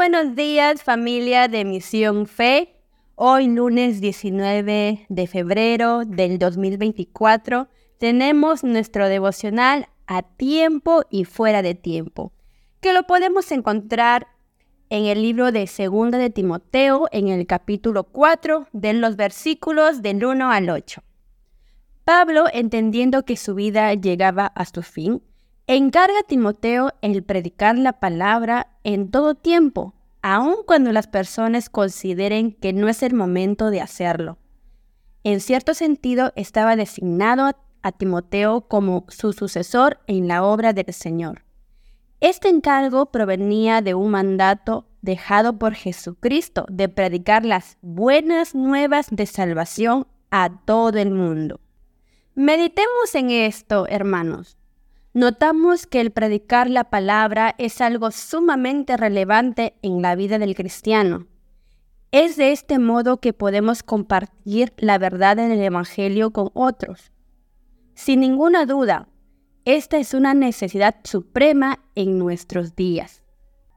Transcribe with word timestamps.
buenos 0.00 0.34
días 0.34 0.82
familia 0.82 1.46
de 1.46 1.62
Misión 1.66 2.26
Fe. 2.26 2.74
Hoy 3.16 3.48
lunes 3.48 4.00
19 4.00 5.04
de 5.06 5.26
febrero 5.26 6.06
del 6.06 6.38
2024 6.38 7.68
tenemos 7.98 8.64
nuestro 8.64 9.08
devocional 9.08 9.88
a 10.06 10.22
tiempo 10.22 11.02
y 11.10 11.26
fuera 11.26 11.60
de 11.60 11.74
tiempo, 11.74 12.32
que 12.80 12.94
lo 12.94 13.02
podemos 13.02 13.52
encontrar 13.52 14.28
en 14.88 15.04
el 15.04 15.20
libro 15.20 15.52
de 15.52 15.66
Segunda 15.66 16.16
de 16.16 16.30
Timoteo 16.30 17.06
en 17.12 17.28
el 17.28 17.46
capítulo 17.46 18.04
4 18.04 18.68
de 18.72 18.94
los 18.94 19.16
versículos 19.16 20.00
del 20.00 20.24
1 20.24 20.50
al 20.50 20.70
8. 20.70 21.02
Pablo, 22.04 22.46
entendiendo 22.50 23.26
que 23.26 23.36
su 23.36 23.54
vida 23.54 23.92
llegaba 23.92 24.46
a 24.46 24.64
su 24.64 24.80
fin, 24.80 25.22
encarga 25.76 26.18
a 26.18 26.24
Timoteo 26.24 26.90
el 27.00 27.22
predicar 27.22 27.78
la 27.78 28.00
palabra 28.00 28.72
en 28.82 29.08
todo 29.08 29.36
tiempo, 29.36 29.94
aun 30.20 30.56
cuando 30.66 30.90
las 30.90 31.06
personas 31.06 31.70
consideren 31.70 32.50
que 32.52 32.72
no 32.72 32.88
es 32.88 33.04
el 33.04 33.14
momento 33.14 33.70
de 33.70 33.80
hacerlo. 33.80 34.36
En 35.22 35.38
cierto 35.38 35.74
sentido, 35.74 36.32
estaba 36.34 36.74
designado 36.74 37.52
a 37.82 37.92
Timoteo 37.92 38.62
como 38.62 39.04
su 39.10 39.32
sucesor 39.32 40.00
en 40.08 40.26
la 40.26 40.42
obra 40.42 40.72
del 40.72 40.92
Señor. 40.92 41.44
Este 42.18 42.48
encargo 42.48 43.06
provenía 43.06 43.80
de 43.80 43.94
un 43.94 44.10
mandato 44.10 44.88
dejado 45.02 45.56
por 45.56 45.74
Jesucristo 45.74 46.66
de 46.68 46.88
predicar 46.88 47.44
las 47.44 47.78
buenas 47.80 48.56
nuevas 48.56 49.06
de 49.10 49.24
salvación 49.24 50.08
a 50.32 50.50
todo 50.64 50.98
el 50.98 51.12
mundo. 51.12 51.60
Meditemos 52.34 53.14
en 53.14 53.30
esto, 53.30 53.86
hermanos. 53.86 54.59
Notamos 55.12 55.88
que 55.88 56.00
el 56.00 56.12
predicar 56.12 56.70
la 56.70 56.84
palabra 56.84 57.56
es 57.58 57.80
algo 57.80 58.12
sumamente 58.12 58.96
relevante 58.96 59.74
en 59.82 60.02
la 60.02 60.14
vida 60.14 60.38
del 60.38 60.54
cristiano. 60.54 61.26
Es 62.12 62.36
de 62.36 62.52
este 62.52 62.78
modo 62.78 63.18
que 63.18 63.32
podemos 63.32 63.82
compartir 63.82 64.72
la 64.76 64.98
verdad 64.98 65.40
en 65.40 65.50
el 65.50 65.60
Evangelio 65.62 66.30
con 66.30 66.50
otros. 66.54 67.10
Sin 67.94 68.20
ninguna 68.20 68.66
duda, 68.66 69.08
esta 69.64 69.98
es 69.98 70.14
una 70.14 70.32
necesidad 70.32 70.94
suprema 71.02 71.80
en 71.96 72.16
nuestros 72.16 72.76
días. 72.76 73.24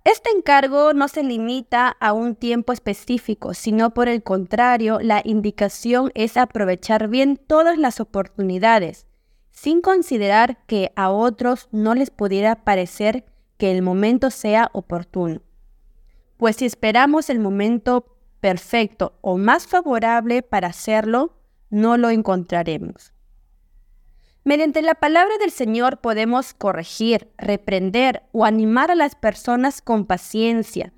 Este 0.03 0.29
encargo 0.29 0.93
no 0.93 1.07
se 1.07 1.23
limita 1.23 1.97
a 1.99 2.13
un 2.13 2.35
tiempo 2.35 2.73
específico, 2.73 3.55
sino 3.55 3.91
por 3.95 4.07
el 4.07 4.21
contrario, 4.21 4.99
la 5.01 5.21
indicación 5.25 6.11
es 6.13 6.37
aprovechar 6.37 7.07
bien 7.07 7.37
todas 7.37 7.79
las 7.79 7.99
oportunidades 7.99 9.07
sin 9.63 9.79
considerar 9.79 10.57
que 10.65 10.91
a 10.97 11.09
otros 11.09 11.69
no 11.71 11.95
les 11.95 12.09
pudiera 12.09 12.65
parecer 12.65 13.23
que 13.57 13.71
el 13.71 13.81
momento 13.81 14.29
sea 14.29 14.69
oportuno. 14.73 15.41
Pues 16.35 16.57
si 16.57 16.65
esperamos 16.65 17.29
el 17.29 17.39
momento 17.39 18.17
perfecto 18.41 19.17
o 19.21 19.37
más 19.37 19.65
favorable 19.65 20.41
para 20.41 20.67
hacerlo, 20.67 21.37
no 21.69 21.95
lo 21.95 22.09
encontraremos. 22.09 23.13
Mediante 24.43 24.81
la 24.81 24.95
palabra 24.95 25.37
del 25.37 25.51
Señor 25.51 26.01
podemos 26.01 26.53
corregir, 26.53 27.31
reprender 27.37 28.23
o 28.33 28.43
animar 28.43 28.91
a 28.91 28.95
las 28.95 29.15
personas 29.15 29.81
con 29.81 30.05
paciencia, 30.07 30.91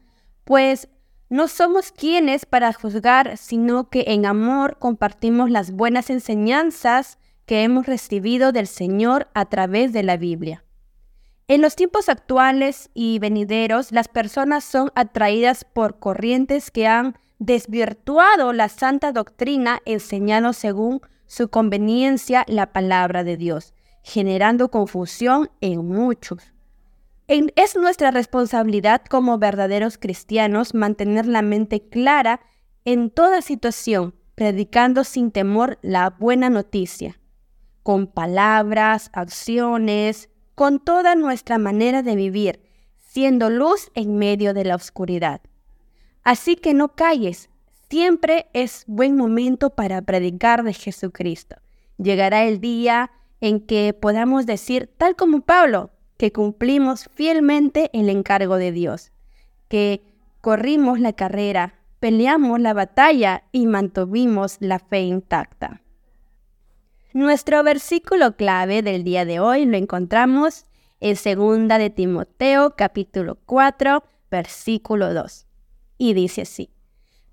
pues 0.44 0.88
no 1.30 1.48
somos 1.48 1.92
quienes 1.92 2.48
para 2.48 2.74
juzgar, 2.74 3.38
sino 3.38 3.92
que 3.92 4.06
en 4.08 4.26
amor 4.26 4.80
compartimos 4.80 5.52
las 5.52 5.70
buenas 5.70 6.10
enseñanzas 6.10 7.20
que 7.46 7.64
hemos 7.64 7.86
recibido 7.86 8.52
del 8.52 8.68
Señor 8.68 9.28
a 9.34 9.46
través 9.46 9.94
de 9.94 10.04
la 10.04 10.18
Biblia. 10.18 10.64
En 11.48 11.62
los 11.62 11.76
tiempos 11.76 12.10
actuales 12.10 12.90
y 12.96 13.20
venideros, 13.20 13.92
las 13.92 14.08
personas 14.08 14.64
son 14.64 14.92
atraídas 14.96 15.64
por 15.64 16.00
corrientes 16.00 16.72
que 16.72 16.88
han 16.88 17.16
desvirtuado 17.38 18.52
la 18.52 18.68
santa 18.68 19.12
doctrina 19.12 19.80
enseñando 19.86 20.54
según 20.54 21.02
su 21.28 21.50
conveniencia 21.50 22.46
la 22.48 22.74
palabra 22.74 23.24
de 23.24 23.38
Dios, 23.38 23.74
generando 24.04 24.72
confusión 24.72 25.52
en 25.62 25.88
muchos. 25.88 26.52
es 27.28 27.76
nuestra 27.76 28.10
responsabilidad 28.10 29.04
como 29.08 29.38
verdaderos 29.38 29.98
cristianos 30.00 30.74
mantener 30.74 31.28
la 31.28 31.42
mente 31.44 31.88
clara 31.90 32.40
en 32.86 33.12
toda 33.12 33.42
situación, 33.42 34.16
predicando 34.34 35.04
sin 35.04 35.32
temor 35.32 35.78
la 35.82 36.10
buena 36.10 36.50
noticia 36.50 37.20
con 37.86 38.08
palabras, 38.08 39.12
acciones, 39.14 40.30
con 40.56 40.80
toda 40.80 41.14
nuestra 41.14 41.60
manera 41.60 42.02
de 42.02 42.16
vivir, 42.16 42.60
siendo 42.98 43.52
luz 43.52 43.92
en 43.94 44.18
medio 44.18 44.56
de 44.56 44.66
la 44.66 44.76
oscuridad. 44.76 45.40
Así 46.24 46.56
que 46.56 46.74
no 46.74 46.96
calles, 46.96 47.48
siempre 47.88 48.48
es 48.54 48.86
buen 48.88 49.16
momento 49.16 49.70
para 49.70 50.02
predicar 50.02 50.64
de 50.64 50.74
Jesucristo. 50.74 51.58
Llegará 52.00 52.46
el 52.46 52.60
día 52.60 53.12
en 53.40 53.60
que 53.60 53.94
podamos 53.94 54.48
decir, 54.48 54.90
tal 54.98 55.16
como 55.16 55.42
Pablo, 55.42 55.92
que 56.18 56.32
cumplimos 56.32 57.08
fielmente 57.14 57.92
el 57.94 58.10
encargo 58.10 58.56
de 58.56 58.72
Dios, 58.72 59.12
que 59.68 60.02
corrimos 60.42 61.00
la 61.00 61.14
carrera, 61.14 61.76
peleamos 62.00 62.60
la 62.60 62.74
batalla 62.74 63.44
y 63.52 63.68
mantuvimos 63.68 64.58
la 64.60 64.80
fe 64.80 65.02
intacta. 65.02 65.84
Nuestro 67.16 67.64
versículo 67.64 68.36
clave 68.36 68.82
del 68.82 69.06
día 69.06 69.24
de 69.24 69.40
hoy 69.40 69.66
lo 69.66 69.78
encontramos 69.78 70.66
en 71.00 71.16
2 71.16 71.70
de 71.80 71.90
Timoteo 71.90 72.76
capítulo 72.76 73.38
4 73.46 74.04
versículo 74.30 75.14
2. 75.14 75.48
Y 75.98 76.14
dice 76.14 76.42
así, 76.42 76.72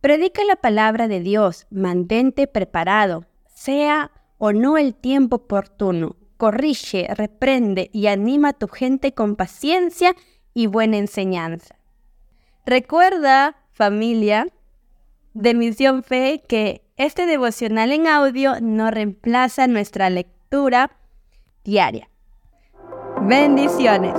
Predica 0.01 0.45
la 0.45 0.55
palabra 0.55 1.09
de 1.09 1.19
Dios, 1.19 1.67
mantente 1.71 2.47
preparado, 2.47 3.27
sea 3.57 4.13
o 4.39 4.53
no 4.53 4.79
el 4.79 4.95
tiempo 4.95 5.35
oportuno, 5.35 6.15
corrige, 6.37 7.09
reprende 7.17 7.91
y 7.93 8.07
anima 8.07 8.51
a 8.51 8.53
tu 8.53 8.69
gente 8.69 9.15
con 9.15 9.35
paciencia 9.35 10.15
y 10.55 10.69
buena 10.69 10.99
enseñanza. 10.99 11.75
Recuerda, 12.65 13.57
familia, 13.73 14.47
de 15.35 15.55
Misión 15.55 16.05
Fe, 16.05 16.41
que 16.47 16.83
este 17.05 17.27
devocional 17.27 17.93
en 17.93 18.07
audio 18.07 18.55
no 18.61 18.91
reemplaza 18.91 19.67
nuestra 19.67 20.09
lectura 20.11 20.93
diaria. 21.65 22.09
Bendiciones. 23.21 24.15